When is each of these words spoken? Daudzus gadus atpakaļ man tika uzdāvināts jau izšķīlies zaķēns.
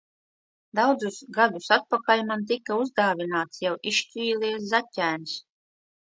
Daudzus 0.77 1.19
gadus 1.35 1.67
atpakaļ 1.75 2.23
man 2.31 2.47
tika 2.53 2.79
uzdāvināts 2.85 3.61
jau 3.67 3.75
izšķīlies 3.93 4.67
zaķēns. 4.73 5.39